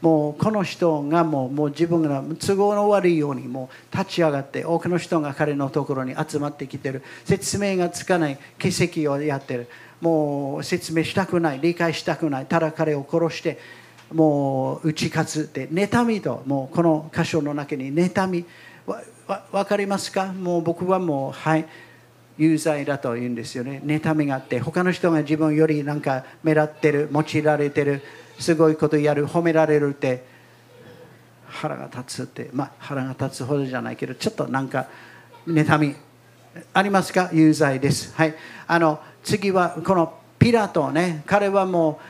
[0.00, 7.02] もうこの人がもうもう自分が都合の悪いようにもう立ち上がって多くの人が彼のところに集まってきてる。
[7.26, 9.68] 説明がつかない奇跡をやってる。
[10.00, 13.58] もう説明したくない理解したくないただ彼を殺して
[14.12, 18.44] もう打ち勝つって妬みともうこの箇所の中に妬み。
[19.52, 20.32] 分かりますか？
[20.32, 21.66] もう僕はもうはい
[22.36, 23.80] 有罪だと言うんですよね。
[23.84, 28.02] 妬みがあって他の人が自分よりなんか目立ってる用いられてる
[28.40, 30.24] すごいことやる褒められるって
[31.46, 32.50] 腹が立つって。
[32.52, 34.88] まあ腹が立つほどじゃないけどちょっとなんか
[35.46, 35.94] 妬み。
[36.72, 37.30] ありますか？
[37.32, 38.12] 有罪です。
[38.14, 38.34] はい。
[38.66, 41.22] あの次はこのピラトね。
[41.26, 42.00] 彼はも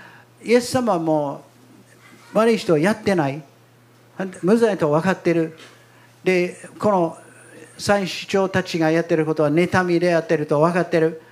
[0.43, 1.45] うイエス様も
[2.33, 3.43] 悪い人はやってない。
[4.43, 5.57] 無罪と分かってる。
[6.25, 7.19] でこの
[7.79, 11.23] 祭司長たちがやってることは妬みでやってると分かってる。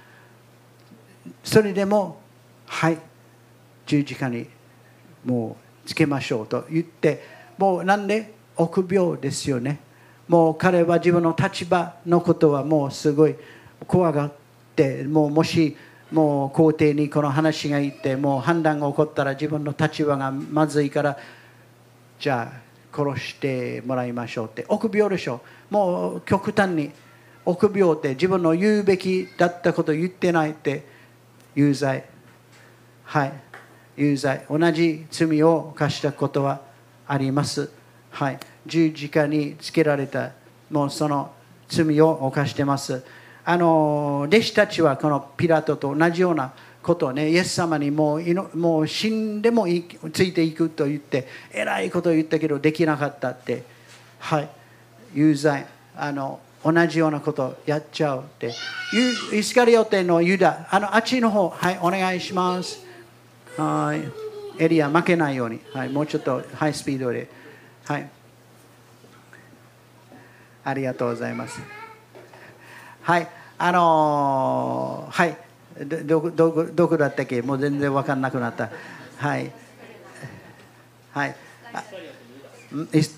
[1.45, 2.21] それでも
[2.67, 2.99] はい。
[3.87, 4.47] 十字架に
[5.25, 7.23] もうつけましょうと言って
[7.57, 8.35] もうなんで？
[8.61, 9.79] 臆病ですよね。
[10.29, 13.35] もう彼は自分の立場のことはもうすごい
[13.87, 14.33] 怖がっ
[14.77, 15.77] てもうもし
[16.13, 17.89] もう皇帝にこの話がい。
[17.89, 21.19] ってもう判断が起こったら自分の立場がまずいから
[22.19, 26.91] じゃあ殺してもらいましょうって臆病でしょもう極端に
[27.45, 30.87] 臆病って自分の言うべきだったこと言ってないって
[31.55, 32.05] 有罪
[33.09, 33.33] はい。
[33.97, 34.45] 有罪。
[34.51, 36.61] 同じ罪を犯したことは
[37.07, 37.71] あります。
[38.11, 38.41] はい。
[38.67, 40.33] 十字架につけられた
[40.71, 41.33] もうその
[41.69, 43.03] 罪を犯してます。
[43.45, 49.67] あの弟子たちはこのピラトと同じようなことをねイエス様にもうもう死んでも
[50.13, 53.65] ついていくと言ってえらいことを言ったけどできなかったって
[54.19, 54.49] はい。
[55.15, 55.67] 有罪
[55.97, 58.53] あの同じようなことをやっちゃうって。
[59.33, 62.85] イスカリオテのユダあのあっちの方はいお願いします。
[63.57, 64.63] はい。
[64.63, 67.38] エリア負けないように、はい、もうちょっとハイスピードで。
[67.89, 68.11] はい。
[70.63, 71.59] ありがとうございます。
[73.01, 73.27] はい。
[73.57, 75.37] あのー、はい。
[76.05, 77.41] どこどこどこだったっけ？
[77.41, 78.69] もう全然分かんなくなった。
[79.17, 79.51] はい。
[81.13, 81.37] はい。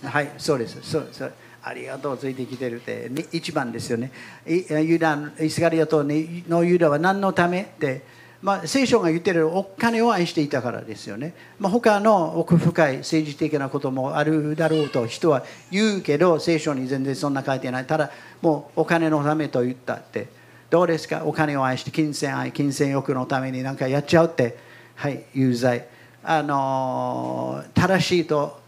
[0.04, 0.30] はい。
[0.38, 0.80] そうです。
[0.82, 1.32] そうそう。
[1.64, 3.10] ありがとうついてきてるって。
[3.32, 4.12] 一番ですよね。
[4.46, 7.62] ユダイスカリアトのユダは何のため？
[7.62, 8.02] って
[8.42, 11.34] まあ、聖書が言ってるお金を愛していたからですよね。
[11.58, 17.86] まあ、他の奥深い政治的なこともあるだろうと人は言うけど聖書に全然そんな書いてない。
[17.86, 18.10] ただ
[18.40, 20.28] もうお金のためと言ったって。
[20.70, 21.24] どうですか？
[21.24, 24.56] お金を愛して金銭愛金銭欲のために何かやっちゃうって
[24.94, 25.84] はい有罪
[26.22, 28.60] あの正しいと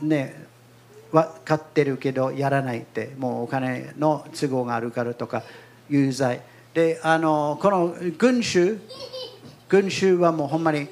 [0.00, 0.44] ね
[1.12, 5.44] 分かってるけどやらないってもうお金の都合があるからとか
[5.88, 6.42] 有罪
[6.74, 8.78] であのこの群衆
[9.68, 10.88] 群衆はもうほんまに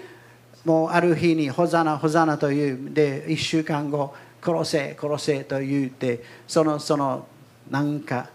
[0.65, 7.27] もうある日にホザナホザナというで1週間後殺せ殺せと言ってそのその
[7.71, 8.29] なんか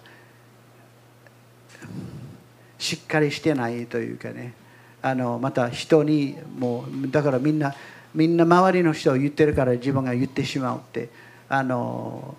[2.78, 4.54] しっかりしてないというかね
[5.02, 7.76] あのまた人にもうだからみんな
[8.14, 11.10] みんな周りの人を言ってるから自分が言ってしまうって
[11.48, 12.36] あの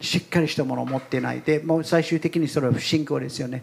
[0.00, 3.62] しっかりしたものを持ってないでもう最終的にそれは不信仰ですよね。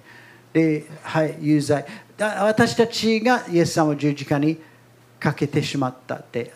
[0.53, 1.85] ではい有罪。
[2.17, 4.57] 私たちがイエス様を十字架に
[5.19, 6.53] かけてしまったって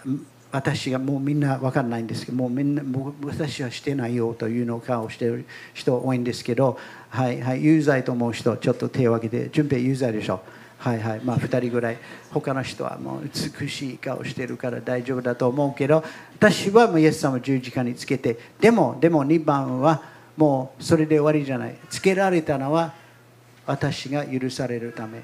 [0.52, 6.78] 私がもうみんな分かんないんですけどもうみんなもう私はしてないよというのをしてる人多いんですけど
[7.10, 10.42] はいはい有罪と思う人ちょっと手を挙げて順平有罪でしょ。
[10.78, 11.98] はいはいまあ2人ぐらい。
[12.32, 13.30] 他の人はもう
[13.60, 16.04] 美しい顔してるから大丈夫だと思うけど
[16.36, 20.04] 私はもうイエス様を十字架につけてでもでも2番は
[20.36, 21.76] もうそれで終わりじゃない。
[21.90, 22.94] つけられたのは
[23.66, 25.24] 私が許されるため。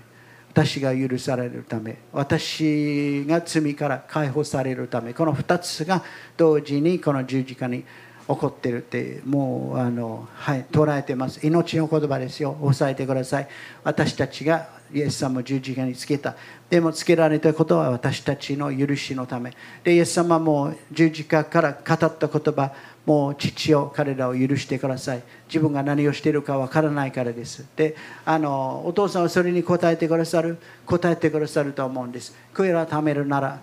[0.52, 1.98] 私が許されるため。
[2.12, 5.14] 私が罪から解放されるため。
[5.14, 6.04] この2つが
[6.36, 7.86] 同時にこの十字架に
[8.28, 11.46] 起こってるってもうあの、はい、捉えてます。
[11.46, 12.58] 命の言葉ですよ。
[12.62, 13.48] 押さえてください。
[13.84, 16.36] 私たちがイエス様を十字架につけた。
[16.70, 19.54] でもつけられたことは私たちの許しのため。
[19.84, 22.74] でイエス様も十字架から語った言葉。
[23.06, 25.24] もう父を彼らを許してください。
[25.48, 27.66] 自分が何をしているかわからないからです。
[27.76, 27.96] で
[28.26, 32.36] あのお父さんはそれに答えてくださる答えてくださると思うんです。
[32.54, 33.60] 悔い改めるなら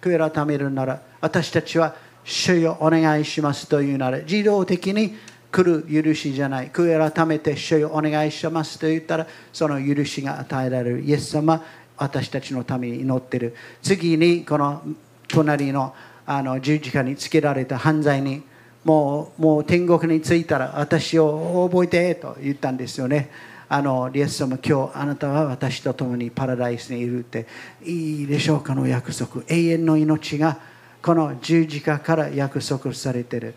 [0.00, 5.14] 悔い改めるなら私たちは主よお願いしますというなら自動的に
[5.50, 6.70] 来る許しじゃない。
[6.70, 11.00] 悔い改めて主よお願いしますと言ったらその許しが与えられる。
[11.00, 11.60] イエス様
[11.96, 13.56] 私たちのために祈っている。
[13.82, 14.82] 次にこの
[15.26, 15.92] 隣の
[16.28, 18.42] あの十字架につけられた犯罪に
[18.86, 23.30] もうもう天国に着いたら私を覚えてと言ったんですよね。
[23.68, 27.48] あのイエス様今日あなたは私と共にパラダイスにいるって
[27.84, 29.42] いいでしょうかの約束。
[29.48, 30.60] 永遠の命が
[31.02, 33.54] この十字架から約束されている。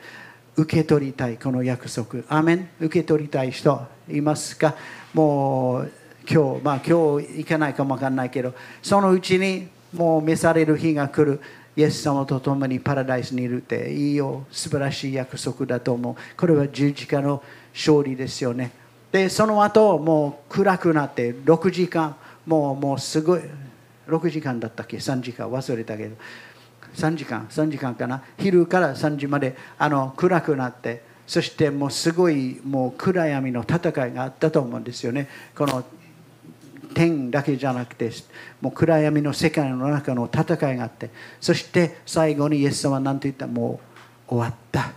[0.55, 2.23] 受け取りたいこの約束。
[2.27, 2.69] アメン。
[2.79, 3.79] 受け取りたい人
[4.11, 4.73] いますか？
[5.13, 5.91] もう
[6.27, 11.39] 今日まあ今日行かないかもわかんないけどそのうちにもう召される日が来る。
[11.75, 16.15] イエス様と共にパラダイスにいるっていいよ素晴らしい約束だと思う。
[16.35, 17.41] これは十字架の
[17.73, 18.71] 勝利ですよね。
[19.11, 22.15] でその後もう暗くなって6時間
[22.45, 23.41] もうもうすごい
[24.07, 26.15] 6時間だったっけ？3時間忘れたけど。
[26.95, 28.23] 3時間3時間かな？
[28.39, 35.29] 昼から3時まであの暗くなってそしてもうすごいもう暗闇の戦いがあったと思うんですよね。
[35.55, 35.85] この
[36.93, 38.11] 天だけじゃなくて
[38.61, 41.09] もう暗闇の世界の中の戦いがあって
[41.39, 43.47] そして最後にイエス様は何と言った？
[43.47, 43.79] も
[44.27, 44.91] う終わった。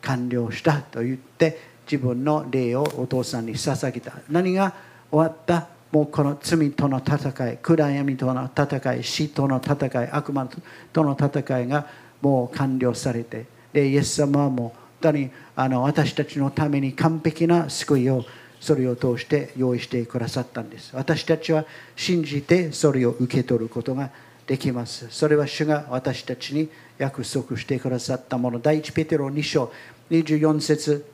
[0.00, 4.12] 完了したと言って自分の霊をお父さんに捧げた。
[4.30, 4.72] 何が
[5.10, 5.68] 終わった？
[5.90, 10.48] もうこの罪との戦い暗闇との戦い死との戦い悪魔
[10.92, 11.86] との戦いが
[12.20, 18.24] もう完了されてでイエス様はもう本当にあの私たちのために完璧な救いを
[18.60, 20.94] それを通して用意してくださったんです。
[20.94, 21.64] 私たちは
[21.96, 24.10] 信じてそれを受け取ることが
[24.46, 25.08] できます。
[25.10, 28.58] それは主が私たちに約束してくださったもの。
[28.58, 29.72] 第一ペテロ2章
[30.10, 31.04] 24節。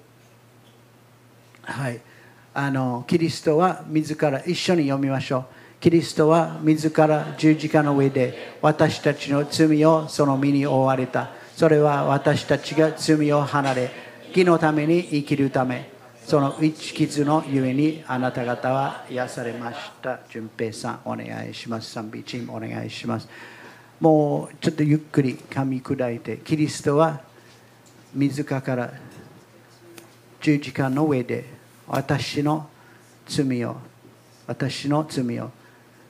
[1.63, 2.01] はい。
[2.57, 5.45] あのキリストは自ら一緒に読みましょう。
[5.81, 11.31] キリストは自ら十字架の上で私たちの罪をその身に負われた。
[11.57, 13.91] それは私たちが罪を離れ
[14.29, 15.94] 義のために生きるため。
[16.27, 20.21] その一傷のゆえにあなた方は癒されました。
[20.31, 21.91] 淳平さんお願いします。
[21.91, 23.29] 賛美チームお願いします。
[24.01, 27.21] もうちょっとゆっくり噛み砕いてキリストは
[28.15, 28.93] 自ら
[30.41, 31.45] 十字架の上で
[31.87, 32.69] 私の
[33.27, 33.77] 罪を
[34.47, 35.51] 私の罪を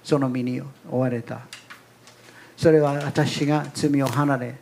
[0.05, 1.41] その身に追われた。
[2.57, 4.55] それは私が罪を離れ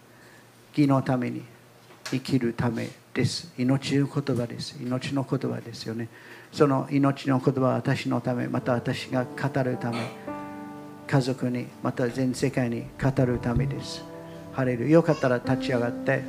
[0.74, 1.42] 義のために
[2.10, 3.52] 生きるためです。
[3.58, 4.76] 命の言葉です。
[4.80, 6.08] 命の言葉ですよね。
[6.50, 9.98] その命の言葉は私のためまた私が語るため
[11.06, 14.02] 家族にまた全世界に語るためです。
[14.52, 16.22] ハレルよかったら立ち上がって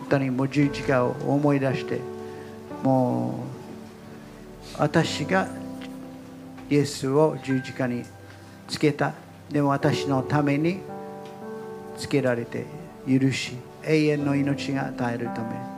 [0.00, 2.00] 本当にもう十字架を思い出して
[2.82, 3.44] も
[4.76, 5.48] う私が
[6.70, 8.04] イエスを十字架に
[8.68, 9.14] つけた。
[9.50, 10.80] でも私のために
[11.98, 12.64] つけられて
[13.06, 13.52] 許し
[13.84, 15.73] 永遠の命が与えるため。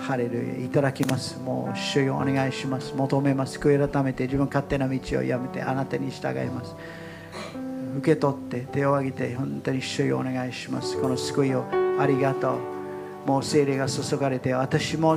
[0.00, 1.38] ハレルヤいただきます。
[1.38, 2.94] もう主よお願いします。
[2.94, 3.58] 求めます。
[3.58, 6.74] 悔い改めて自分勝手な道をやめてあなたに従います。
[7.98, 11.00] 受け取って手を挙げて本当に主よお願いします。
[11.00, 11.64] この救いを
[11.98, 12.54] ありがと
[13.26, 13.28] う。
[13.28, 15.16] もう精霊が注がれて私も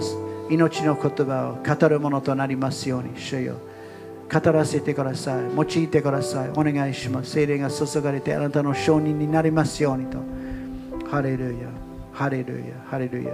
[0.49, 3.55] 命の言葉を語るものとなりますように主よ。
[4.31, 5.43] 語らせてください。
[5.55, 6.49] 用いてください。
[6.49, 7.31] お願いします。
[7.31, 10.17] 精霊が注がれてあなたの証人になりますようにと。
[11.09, 11.69] ハレルヤ
[12.11, 13.34] ハレルヤハレルヤ。